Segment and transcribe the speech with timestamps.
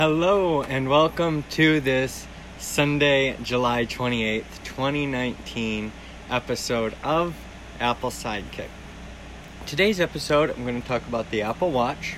[0.00, 5.92] Hello and welcome to this Sunday, July 28th, 2019
[6.30, 7.36] episode of
[7.78, 8.70] Apple Sidekick.
[9.66, 12.16] Today's episode, I'm going to talk about the Apple Watch,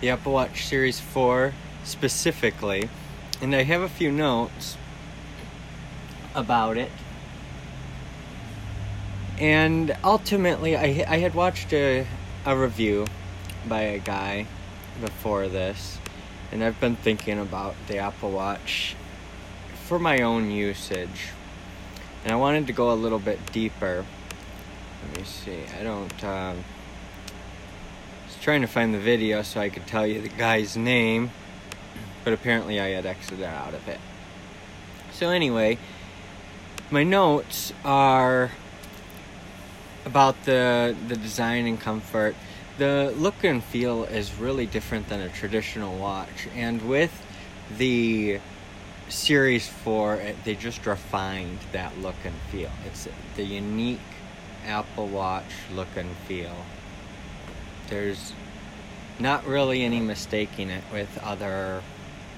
[0.00, 1.52] the Apple Watch Series 4
[1.82, 2.88] specifically,
[3.40, 4.76] and I have a few notes
[6.36, 6.92] about it.
[9.40, 12.06] And ultimately, I, I had watched a,
[12.46, 13.08] a review
[13.68, 14.46] by a guy
[15.00, 15.98] before this,
[16.52, 18.94] and I've been thinking about the Apple Watch
[19.86, 21.30] for my own usage.
[22.24, 24.04] And I wanted to go a little bit deeper.
[25.02, 25.64] Let me see.
[25.80, 26.24] I don't.
[26.24, 30.76] Um, I was trying to find the video so I could tell you the guy's
[30.76, 31.30] name,
[32.22, 33.98] but apparently I had exited out of it.
[35.10, 35.78] So, anyway,
[36.90, 38.52] my notes are
[40.04, 42.36] about the the design and comfort
[42.78, 47.12] the look and feel is really different than a traditional watch and with
[47.76, 48.38] the
[49.08, 52.70] series 4 they just refined that look and feel.
[52.86, 54.00] It's the unique
[54.66, 56.54] apple watch look and feel.
[57.88, 58.32] There's
[59.18, 61.82] not really any mistaking it with other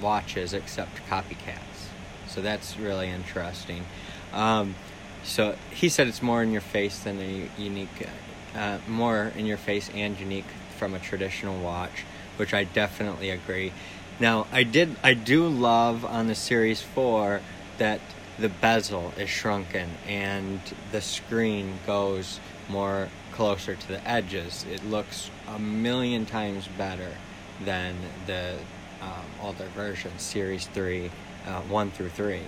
[0.00, 1.88] watches except copycats.
[2.26, 3.84] So that's really interesting.
[4.32, 4.74] Um,
[5.22, 8.08] so he said it's more in your face than a unique
[8.54, 10.46] uh, more in your face and unique
[10.78, 12.04] from a traditional watch,
[12.36, 13.72] which I definitely agree.
[14.20, 17.40] Now, I did I do love on the Series 4
[17.78, 18.00] that
[18.38, 20.60] the bezel is shrunken and
[20.92, 24.64] the screen goes more closer to the edges.
[24.70, 27.12] It looks a million times better
[27.64, 28.56] than the
[29.02, 31.10] um, older versions, Series 3,
[31.46, 32.40] uh, 1 through 3.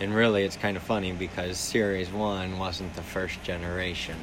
[0.00, 4.16] And really, it's kind of funny because Series 1 wasn't the first generation.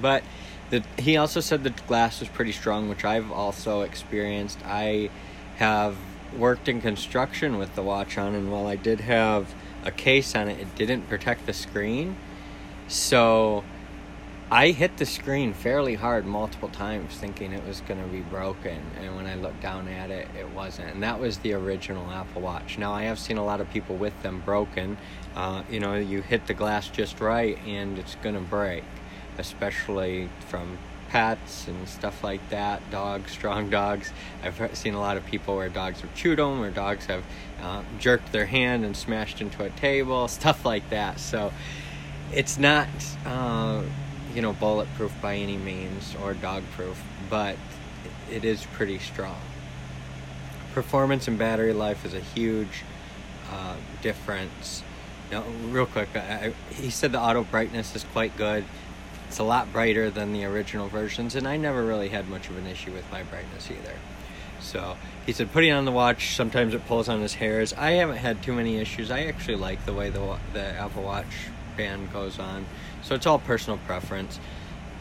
[0.00, 0.22] But
[0.70, 4.58] the, he also said the glass was pretty strong, which I've also experienced.
[4.64, 5.10] I
[5.56, 5.96] have
[6.36, 9.54] worked in construction with the watch on, and while I did have
[9.84, 12.16] a case on it, it didn't protect the screen.
[12.86, 13.64] So
[14.50, 18.80] I hit the screen fairly hard multiple times, thinking it was going to be broken.
[19.00, 20.94] And when I looked down at it, it wasn't.
[20.94, 22.78] And that was the original Apple Watch.
[22.78, 24.98] Now, I have seen a lot of people with them broken.
[25.34, 28.84] Uh, you know, you hit the glass just right, and it's going to break
[29.38, 30.78] especially from
[31.08, 32.88] pets and stuff like that.
[32.90, 34.12] Dogs, strong dogs.
[34.42, 37.24] I've seen a lot of people where dogs have chewed them, or dogs have
[37.62, 41.18] uh, jerked their hand and smashed into a table, stuff like that.
[41.20, 41.52] So
[42.32, 42.88] it's not,
[43.24, 43.82] uh,
[44.34, 47.56] you know, bulletproof by any means or dog proof, but
[48.30, 49.40] it is pretty strong.
[50.74, 52.84] Performance and battery life is a huge
[53.50, 54.82] uh, difference.
[55.30, 58.64] Now, real quick, I, he said the auto brightness is quite good.
[59.28, 62.56] It's a lot brighter than the original versions, and I never really had much of
[62.56, 63.94] an issue with my brightness either.
[64.60, 64.96] So
[65.26, 67.72] he said, putting on the watch, sometimes it pulls on his hairs.
[67.74, 69.10] I haven't had too many issues.
[69.10, 71.26] I actually like the way the the Apple Watch
[71.76, 72.66] band goes on.
[73.02, 74.40] So it's all personal preference.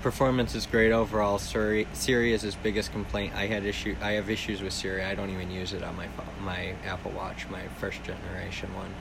[0.01, 1.39] Performance is great overall.
[1.39, 3.33] Siri, Siri is his biggest complaint.
[3.33, 3.95] I had issue.
[4.01, 5.03] I have issues with Siri.
[5.03, 6.07] I don't even use it on my
[6.41, 8.94] my Apple Watch, my first generation one.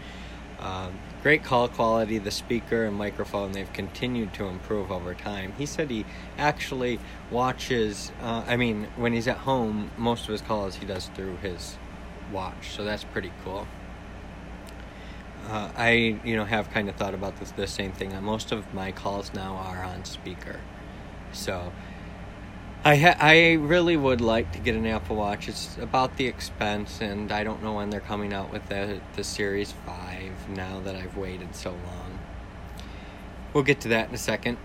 [0.67, 5.53] Um, great call quality, the speaker and microphone, they've continued to improve over time.
[5.57, 6.05] He said he
[6.39, 6.99] actually
[7.31, 11.37] watches, uh, I mean, when he's at home, most of his calls he does through
[11.37, 11.77] his
[12.33, 13.69] watch, so that's pretty cool.
[15.49, 18.21] Uh, I, you know, have kind of thought about this, the same thing.
[18.25, 20.59] Most of my calls now are on speaker,
[21.33, 21.73] so
[22.85, 25.49] I ha- I really would like to get an Apple Watch.
[25.49, 29.23] It's about the expense, and I don't know when they're coming out with the the
[29.23, 30.06] Series Five.
[30.49, 32.19] Now that I've waited so long,
[33.53, 34.59] we'll get to that in a second.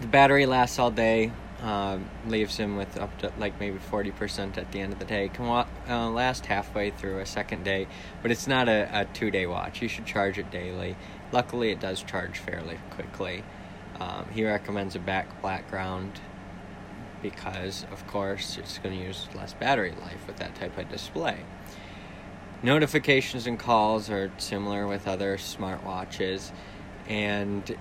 [0.00, 1.32] The battery lasts all day.
[1.62, 5.30] Uh, leaves him with up to like maybe 40% at the end of the day.
[5.32, 7.86] Can wa- uh, last halfway through a second day,
[8.20, 9.80] but it's not a, a two day watch.
[9.80, 10.96] You should charge it daily.
[11.32, 13.42] Luckily, it does charge fairly quickly.
[13.98, 16.20] Um, he recommends a back background
[17.22, 21.38] because, of course, it's going to use less battery life with that type of display.
[22.62, 26.52] Notifications and calls are similar with other smartwatches,
[27.06, 27.76] and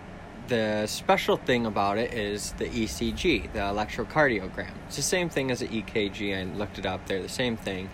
[0.47, 4.73] the special thing about it is the ECG, the electrocardiogram.
[4.87, 6.37] It's the same thing as the EKG.
[6.37, 7.89] I looked it up, they're the same thing,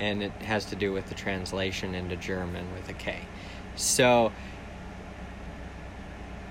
[0.00, 3.20] and it has to do with the translation into German with a K.
[3.76, 4.32] So,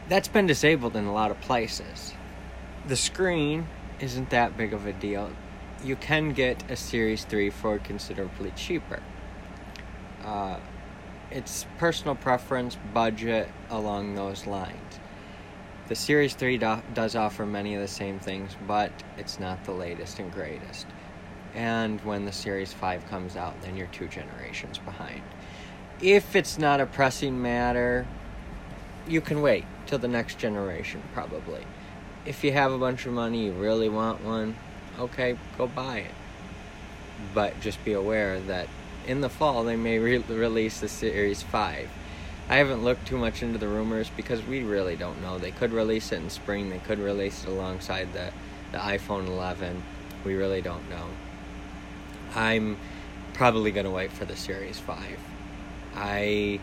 [0.07, 2.13] that's been disabled in a lot of places.
[2.88, 3.68] The screen
[4.00, 5.31] isn't that big of a deal.
[5.83, 9.01] You can get a Series 3 for considerably cheaper.
[10.23, 10.57] Uh,
[11.31, 14.99] it's personal preference, budget, along those lines.
[15.87, 19.71] The Series 3 do- does offer many of the same things, but it's not the
[19.71, 20.85] latest and greatest.
[21.55, 25.21] And when the Series 5 comes out, then you're two generations behind.
[26.01, 28.07] If it's not a pressing matter,
[29.07, 31.65] you can wait till the next generation, probably.
[32.25, 34.55] If you have a bunch of money, you really want one,
[34.97, 36.15] okay, go buy it.
[37.33, 38.67] But just be aware that
[39.07, 41.89] in the fall they may re- release the Series 5.
[42.50, 45.38] I haven't looked too much into the rumors because we really don't know.
[45.38, 48.31] They could release it in spring, they could release it alongside the,
[48.71, 49.81] the iPhone 11.
[50.25, 51.05] We really don't know.
[52.35, 52.77] I'm
[53.33, 54.97] probably going to wait for the Series 5.
[55.95, 56.59] I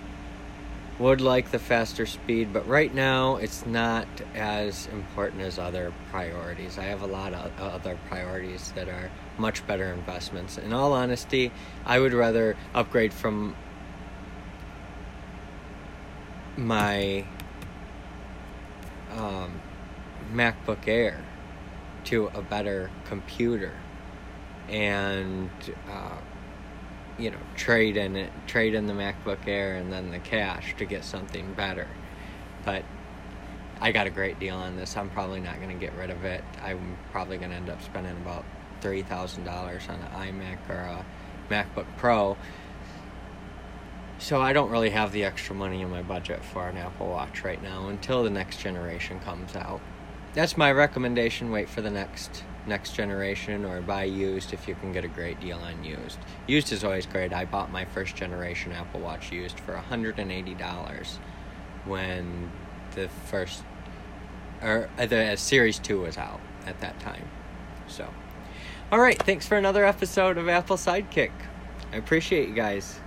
[1.01, 6.79] would like the faster speed, but right now it's not as important as other priorities.
[6.79, 10.59] I have a lot of other priorities that are much better investments.
[10.59, 11.53] In all honesty,
[11.87, 13.57] I would rather upgrade from
[16.59, 17.25] my
[19.17, 19.59] um,
[20.35, 21.25] MacBook Air
[22.05, 23.73] to a better computer
[24.69, 25.51] and
[25.91, 26.19] uh,
[27.21, 30.85] you know trade in it trade in the macbook air and then the cash to
[30.85, 31.87] get something better.
[32.65, 32.85] But
[33.81, 34.97] i got a great deal on this.
[34.97, 36.45] I'm probably not going to get rid of it.
[36.63, 38.45] I'm probably going to end up spending about
[38.83, 41.05] $3000 on an imac or a
[41.51, 42.37] macbook pro.
[44.19, 47.43] So i don't really have the extra money in my budget for an apple watch
[47.43, 49.81] right now until the next generation comes out
[50.35, 54.93] that's my recommendation wait for the next next generation or buy used if you can
[54.93, 56.19] get a great deal on used.
[56.47, 57.33] Used is always great.
[57.33, 61.19] I bought my first generation Apple Watch used for $180
[61.87, 62.53] when
[62.95, 63.65] the first
[64.63, 67.29] or uh, the series 2 was out at that time.
[67.87, 68.09] So,
[68.93, 71.33] all right, thanks for another episode of Apple Sidekick.
[71.93, 73.01] I appreciate you guys.